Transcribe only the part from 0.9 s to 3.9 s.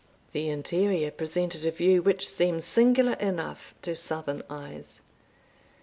presented a view which seemed singular enough